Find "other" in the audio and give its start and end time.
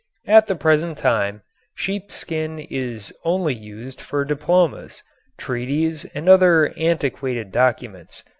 6.27-6.73